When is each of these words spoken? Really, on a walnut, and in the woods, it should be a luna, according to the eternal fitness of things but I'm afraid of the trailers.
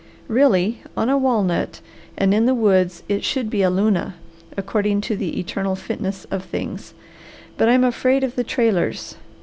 Really, 0.27 0.81
on 0.97 1.09
a 1.11 1.17
walnut, 1.19 1.79
and 2.17 2.33
in 2.33 2.47
the 2.47 2.55
woods, 2.55 3.03
it 3.07 3.23
should 3.23 3.51
be 3.51 3.61
a 3.61 3.69
luna, 3.69 4.15
according 4.57 5.01
to 5.01 5.15
the 5.15 5.39
eternal 5.39 5.75
fitness 5.75 6.25
of 6.31 6.43
things 6.43 6.95
but 7.55 7.69
I'm 7.69 7.83
afraid 7.83 8.23
of 8.23 8.33
the 8.35 8.43
trailers. 8.43 9.15